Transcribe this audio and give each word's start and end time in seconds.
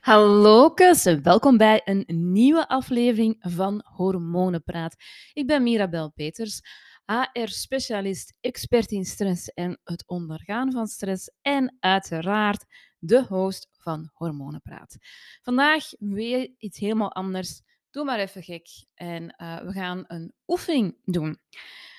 Hallo 0.00 0.70
kus, 0.70 1.04
welkom 1.04 1.56
bij 1.56 1.80
een 1.84 2.04
nieuwe 2.32 2.68
aflevering 2.68 3.36
van 3.38 3.84
Hormonenpraat. 3.84 4.96
Ik 5.32 5.46
ben 5.46 5.62
Mirabel 5.62 6.10
Peters, 6.10 6.60
HR-specialist, 7.04 8.34
expert 8.40 8.90
in 8.90 9.04
stress 9.04 9.48
en 9.48 9.80
het 9.84 10.08
ondergaan 10.08 10.72
van 10.72 10.86
stress 10.86 11.30
en 11.42 11.76
uiteraard 11.80 12.64
de 12.98 13.24
host 13.28 13.68
van 13.72 14.10
Hormonenpraat. 14.12 14.96
Vandaag 15.42 15.84
weer 15.98 16.54
iets 16.58 16.78
helemaal 16.78 17.12
anders. 17.12 17.62
Doe 17.90 18.04
maar 18.04 18.18
even 18.18 18.42
gek 18.42 18.68
en 18.94 19.34
uh, 19.42 19.60
we 19.60 19.72
gaan 19.72 20.04
een 20.06 20.32
oefening 20.46 20.96
doen. 21.04 21.38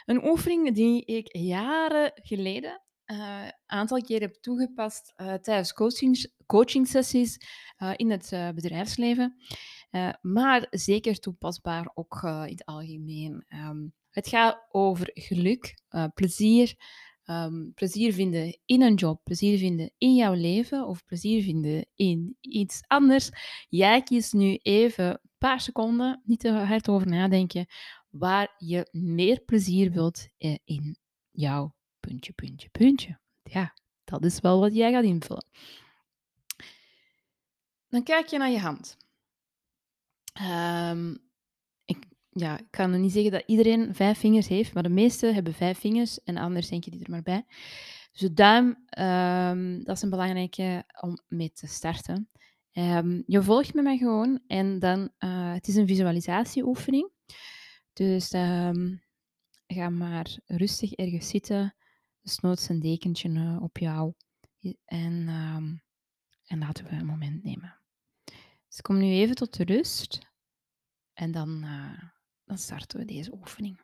Een 0.06 0.26
oefening 0.26 0.76
die 0.76 1.06
ik 1.06 1.36
jaren 1.38 2.12
geleden 2.16 2.82
een 3.12 3.18
uh, 3.18 3.48
aantal 3.66 4.02
keer 4.02 4.20
heb 4.20 4.34
toegepast 4.34 5.14
uh, 5.18 5.34
tijdens 5.34 5.74
coachings, 5.74 6.36
coachingsessies 6.46 7.38
uh, 7.78 7.94
in 7.96 8.12
het 8.12 8.30
bedrijfsleven. 8.56 9.36
maar 10.22 10.68
zeker 10.70 11.20
toepasbaar 11.20 11.92
ook 11.94 12.20
in 12.24 12.52
het 12.52 12.66
algemeen. 12.66 13.46
Um, 13.50 13.94
het 14.10 14.28
gaat 14.28 14.68
over 14.72 15.10
geluk, 15.14 15.82
plezier, 16.14 16.76
um, 17.26 17.72
plezier 17.74 18.14
vinden 18.14 18.58
in 18.66 18.82
een 18.82 18.94
job, 18.94 19.24
plezier 19.24 19.58
vinden 19.58 19.92
in 19.98 20.16
jouw 20.16 20.34
leven 20.34 20.88
of 20.88 21.06
plezier 21.06 21.44
vinden 21.44 21.86
in 21.96 22.38
iets 22.42 22.84
anders. 22.88 23.30
Jij 23.70 24.02
kiest 24.02 24.34
nu 24.34 24.56
even 24.56 25.06
een 25.06 25.20
paar 25.38 25.62
seconden, 25.62 26.22
niet 26.24 26.40
te 26.40 26.52
hard 26.52 26.90
over 26.90 27.08
nadenken, 27.08 27.66
waar 28.10 28.56
je 28.58 28.88
meer 28.92 29.42
plezier 29.46 29.92
wilt 29.92 30.28
in 30.64 30.98
jouw 31.32 31.76
puntje, 32.02 32.34
puntje, 32.34 32.70
puntje. 32.70 33.20
Ja, 33.44 33.74
dat 34.04 34.26
is 34.26 34.40
wel 34.40 34.60
wat 34.60 34.76
jij 34.76 34.92
gaat 34.92 35.04
invullen. 35.04 35.46
Dan 37.88 38.04
kijk 38.04 38.28
je 38.28 38.38
naar 38.38 38.50
je 38.50 38.60
hand. 38.60 38.98
Um, 40.42 41.18
ik, 41.86 42.06
ja, 42.30 42.60
ik 42.60 42.68
kan 42.70 43.02
niet 43.02 43.12
zeggen 43.12 43.32
dat 43.32 43.44
iedereen 43.46 43.96
vijf 43.96 44.20
vingers 44.20 44.48
heeft, 44.48 44.74
maar 44.74 44.84
de 44.84 44.90
meeste 44.90 45.28
hebben 45.28 45.54
vijf 45.54 45.80
vingers 45.80 46.24
en 46.24 46.38
anders 46.38 46.70
denk 46.70 46.84
je 46.84 46.92
die 46.92 47.04
er 47.04 47.10
maar 47.10 47.22
bij. 47.22 47.46
Dus 48.12 48.22
de 48.22 48.34
duim, 48.34 48.66
um, 49.00 49.84
dat 49.84 49.96
is 49.96 50.02
een 50.02 50.10
belangrijke 50.10 50.84
om 51.00 51.20
mee 51.28 51.52
te 51.52 51.68
starten. 51.68 52.30
Um, 52.74 53.24
je 53.26 53.44
volgt 53.44 53.74
met 53.74 53.84
mij 53.84 53.98
gewoon 53.98 54.40
en 54.48 54.80
dan, 54.80 55.00
uh, 55.20 55.54
het 55.54 55.68
is 55.68 55.76
een 55.76 55.88
visualisatieoefening. 55.88 57.12
Dus 57.94 58.28
ga 59.68 59.90
maar 59.90 60.38
rustig 60.46 60.94
ergens 60.94 61.30
zitten 61.30 61.76
desnoods 62.22 62.70
een 62.70 62.80
dekentje 62.80 63.30
uh, 63.30 63.62
op 63.62 63.78
jou. 63.78 64.14
En, 64.86 65.28
um, 65.28 65.82
en 66.46 66.60
laten 66.60 66.86
we 66.86 66.92
een 66.92 67.06
moment 67.06 67.44
nemen. 67.44 67.80
Dus 68.68 68.82
kom 68.82 68.98
nu 68.98 69.06
even 69.06 69.36
tot 69.36 69.58
de 69.58 69.64
rust. 69.64 70.30
En 71.14 71.32
dan, 71.32 71.64
uh, 71.64 72.04
dan 72.44 72.58
starten 72.58 73.00
we 73.00 73.06
deze 73.06 73.34
oefening. 73.34 73.80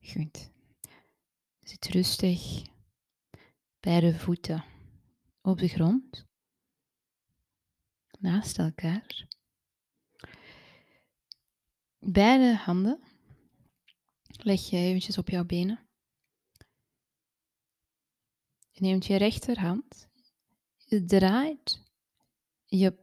Goed. 0.00 0.50
Zit 1.60 1.88
rustig. 1.88 2.62
Beide 3.80 4.18
voeten 4.18 4.64
op 5.40 5.58
de 5.58 5.68
grond. 5.68 6.26
Naast 8.18 8.58
elkaar. 8.58 9.26
Beide 11.98 12.56
handen 12.56 13.13
leg 14.36 14.70
je 14.70 14.76
eventjes 14.76 15.18
op 15.18 15.28
jouw 15.28 15.44
benen. 15.44 15.86
Je 18.70 18.80
neemt 18.80 19.06
je 19.06 19.16
rechterhand, 19.16 20.08
je 20.76 21.04
draait 21.04 21.82
je 22.64 22.98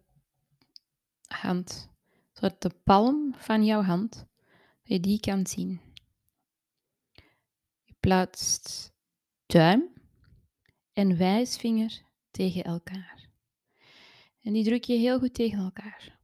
hand, 1.27 1.89
zodat 2.33 2.61
de 2.61 2.69
palm 2.83 3.35
van 3.37 3.65
jouw 3.65 3.81
hand, 3.81 4.25
je 4.83 4.99
die 4.99 5.19
kan 5.19 5.47
zien. 5.47 5.81
Je 7.83 7.93
plaatst 7.99 8.93
duim 9.45 9.93
en 10.93 11.17
wijsvinger 11.17 12.01
tegen 12.31 12.63
elkaar. 12.63 13.29
En 14.41 14.53
die 14.53 14.63
druk 14.63 14.83
je 14.83 14.93
heel 14.93 15.19
goed 15.19 15.33
tegen 15.33 15.59
elkaar. 15.59 16.19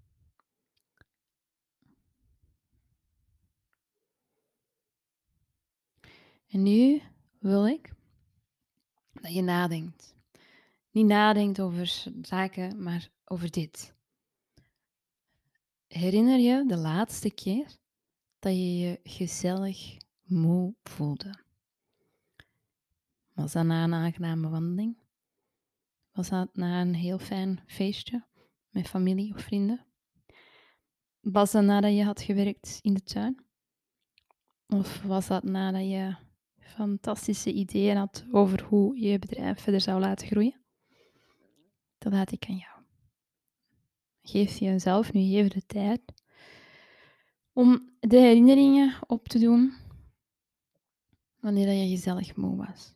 En 6.47 6.63
nu 6.63 7.01
wil 7.39 7.67
ik 7.67 7.93
dat 9.11 9.33
je 9.33 9.41
nadenkt. 9.41 10.15
Niet 10.91 11.05
nadenkt 11.05 11.59
over 11.59 12.03
zaken, 12.21 12.83
maar 12.83 13.09
over 13.25 13.51
dit. 13.51 13.95
Herinner 15.87 16.39
je 16.39 16.65
de 16.67 16.77
laatste 16.77 17.31
keer 17.31 17.77
dat 18.39 18.53
je 18.53 18.77
je 18.77 18.99
gezellig 19.03 19.97
moe 20.23 20.75
voelde? 20.83 21.45
Was 23.33 23.51
dat 23.51 23.65
na 23.65 23.83
een 23.83 23.93
aangename 23.93 24.49
wandeling? 24.49 24.97
Was 26.11 26.29
dat 26.29 26.55
na 26.55 26.81
een 26.81 26.95
heel 26.95 27.19
fijn 27.19 27.59
feestje 27.67 28.25
met 28.69 28.87
familie 28.87 29.33
of 29.33 29.41
vrienden? 29.41 29.85
Was 31.19 31.51
dat 31.51 31.63
nadat 31.63 31.95
je 31.95 32.03
had 32.03 32.21
gewerkt 32.21 32.79
in 32.81 32.93
de 32.93 33.03
tuin? 33.03 33.45
Of 34.67 35.01
was 35.01 35.27
dat 35.27 35.43
nadat 35.43 35.81
je 35.81 36.15
fantastische 36.67 37.53
ideeën 37.53 37.97
had 37.97 38.25
over 38.31 38.63
hoe 38.63 38.99
je 38.99 39.19
bedrijf 39.19 39.61
verder 39.61 39.81
zou 39.81 39.99
laten 39.99 40.27
groeien, 40.27 40.61
dat 41.97 42.13
laat 42.13 42.31
ik 42.31 42.45
aan 42.49 42.55
jou. 42.57 42.81
Geef 44.21 44.57
jezelf 44.57 45.13
nu 45.13 45.21
even 45.21 45.49
de 45.49 45.65
tijd 45.65 46.01
om 47.53 47.89
de 47.99 48.17
herinneringen 48.17 48.95
op 49.07 49.27
te 49.27 49.39
doen 49.39 49.73
wanneer 51.39 51.71
je 51.71 51.89
gezellig 51.89 52.35
moe 52.35 52.55
was. 52.55 52.95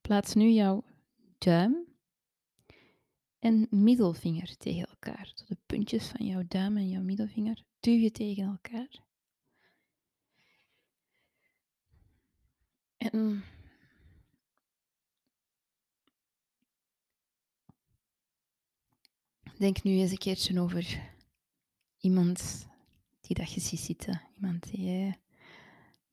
Plaats 0.00 0.34
nu 0.34 0.48
jouw 0.48 0.84
duim 1.38 1.86
en 3.38 3.66
middelvinger 3.70 4.56
tegen 4.56 4.88
elkaar. 4.88 5.32
de 5.46 5.56
puntjes 5.66 6.06
van 6.06 6.26
jouw 6.26 6.42
duim 6.48 6.76
en 6.76 6.88
jouw 6.88 7.02
middelvinger 7.02 7.64
je 7.94 8.10
tegen 8.10 8.44
elkaar. 8.44 9.04
En 12.96 13.44
denk 19.58 19.82
nu 19.82 19.92
eens 19.92 20.10
een 20.10 20.18
keertje 20.18 20.60
over 20.60 21.14
iemand 21.98 22.68
die 23.20 23.36
dat 23.36 23.52
je 23.52 23.60
ziet 23.60 23.80
zitten. 23.80 24.22
Iemand 24.34 24.70
die 24.70 24.80
je, 24.80 25.12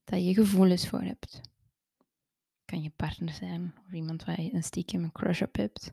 dat 0.03 0.25
je 0.25 0.33
gevoelens 0.33 0.87
voor 0.87 1.01
hebt. 1.01 1.41
Kan 2.65 2.81
je 2.81 2.89
partner 2.89 3.33
zijn 3.33 3.73
of 3.85 3.93
iemand 3.93 4.25
waar 4.25 4.41
je 4.41 4.53
een 4.53 4.63
stiekem 4.63 5.03
een 5.03 5.11
crush 5.11 5.41
op 5.41 5.55
hebt. 5.55 5.91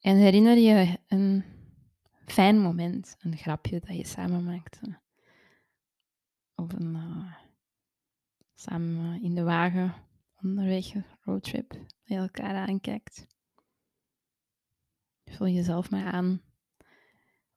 En 0.00 0.16
herinner 0.16 0.56
je 0.56 0.98
een 1.06 1.44
fijn 2.24 2.60
moment, 2.60 3.16
een 3.18 3.36
grapje 3.36 3.80
dat 3.80 3.96
je 3.96 4.06
samen 4.06 4.44
maakte. 4.44 5.00
Of 6.54 6.72
een 6.72 6.94
uh, 6.94 7.34
samen 8.54 9.22
in 9.22 9.34
de 9.34 9.42
wagen 9.42 9.94
onderweg, 10.42 10.92
roadtrip, 11.20 11.70
dat 11.70 11.88
je 12.04 12.16
elkaar 12.16 12.54
aankijkt. 12.54 13.26
Vul 15.24 15.48
jezelf 15.48 15.90
maar 15.90 16.12
aan 16.12 16.42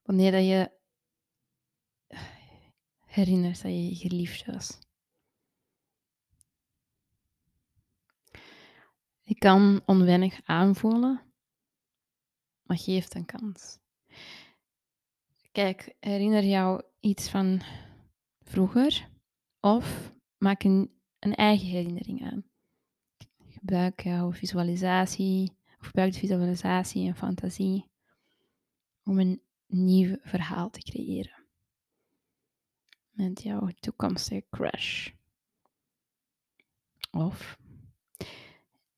wanneer 0.06 0.32
dat 0.32 0.44
je 0.44 0.70
herinnert 3.06 3.62
dat 3.62 3.72
je 3.72 3.94
geliefd 3.94 4.46
was. 4.46 4.78
Je 9.22 9.34
kan 9.34 9.82
onwennig 9.86 10.40
aanvoelen, 10.44 11.22
maar 12.62 12.78
geef 12.78 13.14
een 13.14 13.24
kans. 13.24 13.78
Kijk, 15.56 15.94
herinner 16.00 16.44
jou 16.44 16.82
iets 17.00 17.28
van 17.28 17.60
vroeger 18.40 19.08
of 19.60 20.12
maak 20.38 20.62
een, 20.62 21.00
een 21.18 21.34
eigen 21.34 21.66
herinnering 21.66 22.24
aan. 22.24 22.44
Gebruik 23.48 24.02
jouw 24.02 24.32
visualisatie 24.32 25.52
of 25.80 25.86
gebruik 25.86 26.12
de 26.12 26.18
visualisatie 26.18 27.06
en 27.06 27.16
fantasie 27.16 27.90
om 29.04 29.18
een 29.18 29.42
nieuw 29.66 30.16
verhaal 30.22 30.70
te 30.70 30.82
creëren 30.82 31.46
met 33.10 33.42
jouw 33.42 33.68
toekomstige 33.80 34.46
crush. 34.50 35.10
Of 37.10 37.58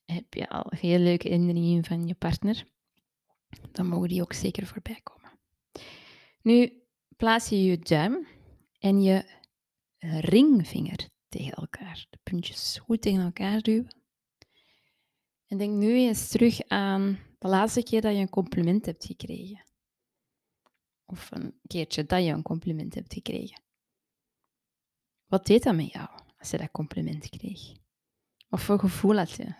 heb 0.05 0.35
je 0.35 0.49
al 0.49 0.73
heel 0.77 0.99
leuke 0.99 1.29
herinneringen 1.29 1.85
van 1.85 2.07
je 2.07 2.15
partner, 2.15 2.67
dan 3.73 3.87
mogen 3.87 4.09
die 4.09 4.23
ook 4.23 4.33
zeker 4.33 4.67
voorbij 4.67 5.01
komen. 5.03 5.18
Nu 6.43 6.83
plaats 7.17 7.49
je 7.49 7.65
je 7.65 7.79
duim 7.79 8.27
en 8.79 9.03
je 9.03 9.37
ringvinger 10.21 11.09
tegen 11.29 11.53
elkaar. 11.53 12.07
De 12.11 12.19
puntjes 12.23 12.79
goed 12.79 13.03
tegen 13.03 13.21
elkaar 13.21 13.61
duwen. 13.61 13.97
En 15.47 15.59
denk 15.59 15.75
nu 15.75 15.93
eens 15.93 16.29
terug 16.29 16.69
aan 16.69 17.19
de 17.39 17.49
laatste 17.49 17.83
keer 17.83 18.01
dat 18.01 18.15
je 18.15 18.19
een 18.19 18.29
compliment 18.29 18.87
hebt 18.87 19.05
gekregen. 19.05 19.65
Of 21.05 21.31
een 21.31 21.59
keertje 21.67 22.05
dat 22.05 22.25
je 22.25 22.31
een 22.31 22.43
compliment 22.43 22.95
hebt 22.95 23.13
gekregen. 23.13 23.63
Wat 25.27 25.47
deed 25.47 25.63
dat 25.63 25.75
met 25.75 25.93
jou 25.93 26.09
als 26.39 26.51
je 26.51 26.59
dat 26.59 26.71
compliment 26.71 27.29
kreeg? 27.29 27.61
Wat 28.49 28.61
voor 28.61 28.79
gevoel 28.79 29.17
had 29.17 29.31
je? 29.31 29.55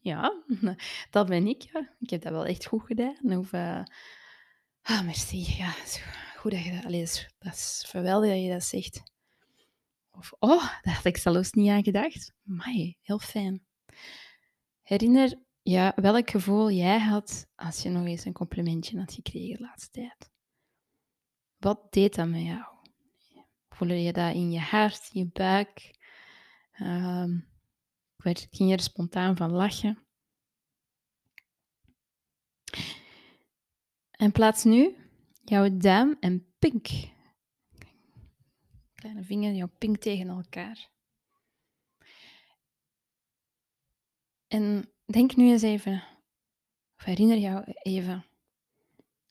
Ja, 0.00 0.42
dat 1.10 1.28
ben 1.28 1.46
ik. 1.46 1.62
Ik 1.98 2.10
heb 2.10 2.22
dat 2.22 2.32
wel 2.32 2.46
echt 2.46 2.66
goed 2.66 2.82
gedaan. 2.82 3.36
Of, 3.36 3.52
uh, 3.52 3.82
ah, 4.90 5.04
merci. 5.04 5.56
Ja, 5.56 5.74
goed 6.36 6.50
dat 6.50 6.64
je 6.64 6.70
dat... 6.70 6.84
Allee, 6.84 7.06
dat 7.38 7.54
is 7.54 7.84
geweldig 7.86 8.30
dat 8.30 8.42
je 8.42 8.50
dat 8.50 8.64
zegt. 8.64 9.02
Of, 10.10 10.32
oh, 10.38 10.80
daar 10.82 10.94
had 10.94 11.04
ik 11.04 11.16
zelfs 11.16 11.52
niet 11.52 11.70
aan 11.70 11.82
gedacht. 11.82 12.32
Mai, 12.42 12.96
heel 13.02 13.18
fijn. 13.18 13.66
Herinner 14.82 15.38
ja, 15.62 15.92
welk 15.96 16.30
gevoel 16.30 16.70
jij 16.70 16.98
had 16.98 17.46
als 17.54 17.82
je 17.82 17.88
nog 17.88 18.06
eens 18.06 18.24
een 18.24 18.32
complimentje 18.32 18.98
had 18.98 19.12
gekregen 19.12 19.56
de 19.56 19.62
laatste 19.62 19.90
tijd. 19.90 20.30
Wat 21.56 21.92
deed 21.92 22.14
dat 22.14 22.28
met 22.28 22.42
jou? 22.42 22.64
Voelde 23.68 24.02
je 24.02 24.12
dat 24.12 24.34
in 24.34 24.50
je 24.50 24.60
hart, 24.60 25.10
in 25.12 25.20
je 25.20 25.28
buik? 25.32 25.98
Um, 26.80 27.48
ging 28.22 28.70
je 28.70 28.72
er 28.72 28.80
spontaan 28.80 29.36
van 29.36 29.50
lachen? 29.50 30.09
En 34.20 34.32
plaats 34.32 34.64
nu 34.64 34.96
jouw 35.44 35.76
duim 35.76 36.16
en 36.20 36.46
pink, 36.58 36.88
kleine 38.94 39.22
vinger, 39.22 39.52
jouw 39.52 39.70
pink 39.78 39.96
tegen 39.96 40.28
elkaar. 40.28 40.90
En 44.46 44.92
denk 45.04 45.36
nu 45.36 45.50
eens 45.50 45.62
even, 45.62 46.04
of 46.96 47.04
herinner 47.04 47.36
jou 47.36 47.64
even, 47.82 48.24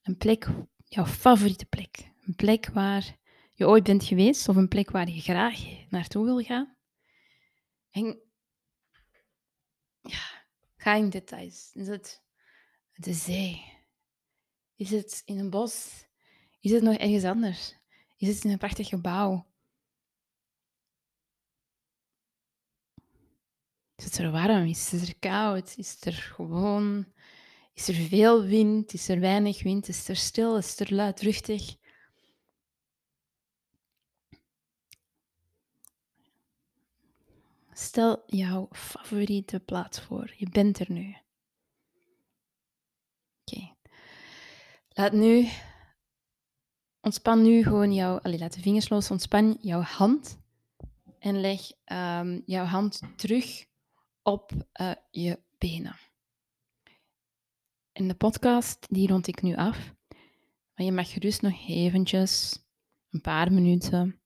een 0.01 0.17
plek, 0.17 0.47
jouw 0.85 1.05
favoriete 1.05 1.65
plek. 1.65 2.11
Een 2.25 2.35
plek 2.35 2.69
waar 2.69 3.17
je 3.53 3.67
ooit 3.67 3.83
bent 3.83 4.03
geweest 4.03 4.49
of 4.49 4.55
een 4.55 4.67
plek 4.67 4.91
waar 4.91 5.09
je 5.09 5.21
graag 5.21 5.89
naartoe 5.89 6.25
wil 6.25 6.41
gaan. 6.41 6.77
En 7.91 8.21
ja, 10.01 10.45
ga 10.75 10.95
in 10.95 11.09
details. 11.09 11.71
Is 11.73 11.87
het 11.87 12.23
de 12.93 13.13
zee? 13.13 13.77
Is 14.79 14.91
het 14.91 15.21
in 15.25 15.39
een 15.39 15.49
bos? 15.49 16.05
Is 16.59 16.71
het 16.71 16.83
nog 16.83 16.95
ergens 16.95 17.23
anders? 17.23 17.75
Is 18.17 18.27
het 18.27 18.43
in 18.43 18.51
een 18.51 18.57
prachtig 18.57 18.87
gebouw? 18.87 19.47
Is 23.95 24.03
het 24.03 24.17
er 24.17 24.31
warm? 24.31 24.65
Is 24.65 24.91
het 24.91 25.07
er 25.07 25.19
koud? 25.19 25.77
Is 25.77 25.91
het 25.91 26.05
er 26.05 26.13
gewoon... 26.13 27.13
Is 27.73 27.87
er 27.87 27.93
veel 27.93 28.43
wind? 28.43 28.93
Is 28.93 29.09
er 29.09 29.19
weinig 29.19 29.63
wind? 29.63 29.87
Is 29.87 29.97
het 29.99 30.07
er 30.07 30.15
stil? 30.15 30.57
Is 30.57 30.69
het 30.69 30.79
er 30.79 30.95
luidruchtig? 30.95 31.75
Stel 37.71 38.23
jouw 38.25 38.67
favoriete 38.71 39.59
plaats 39.59 40.01
voor. 40.01 40.33
Je 40.37 40.49
bent 40.49 40.79
er 40.79 40.91
nu. 40.91 41.15
Laat 44.99 45.13
nu... 45.13 45.47
Ontspan 47.01 47.41
nu 47.41 47.63
gewoon 47.63 47.93
jouw... 47.93 48.17
Allee, 48.17 48.39
laat 48.39 48.53
de 48.53 48.61
vingers 48.61 48.89
los. 48.89 49.11
Ontspan 49.11 49.57
jouw 49.61 49.81
hand. 49.81 50.39
En 51.19 51.41
leg 51.41 51.71
um, 51.85 52.41
jouw 52.45 52.65
hand 52.65 53.01
terug 53.15 53.65
op 54.23 54.51
uh, 54.81 54.91
je 55.11 55.39
benen. 55.57 55.95
In 57.91 58.07
de 58.07 58.13
podcast, 58.13 58.85
die 58.89 59.07
rond 59.07 59.27
ik 59.27 59.41
nu 59.41 59.55
af. 59.55 59.95
Maar 60.75 60.85
je 60.85 60.91
mag 60.91 61.11
gerust 61.11 61.41
nog 61.41 61.67
eventjes, 61.67 62.59
een 63.09 63.21
paar 63.21 63.51
minuten, 63.51 64.21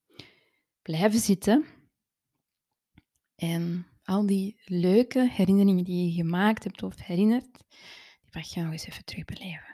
blijven 0.82 1.20
zitten. 1.20 1.66
En 3.34 3.86
al 4.04 4.26
die 4.26 4.60
leuke 4.64 5.28
herinneringen 5.30 5.84
die 5.84 6.06
je 6.06 6.12
gemaakt 6.12 6.64
hebt 6.64 6.82
of 6.82 7.00
herinnert, 7.00 7.58
die 8.20 8.30
mag 8.32 8.54
je 8.54 8.62
nog 8.62 8.72
eens 8.72 8.86
even 8.86 9.04
terugbeleven. 9.04 9.73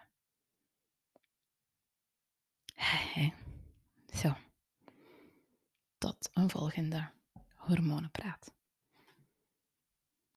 Zo. 4.14 4.36
Tot 5.98 6.30
een 6.32 6.50
volgende 6.50 7.10
hormonenpraat. 7.54 8.54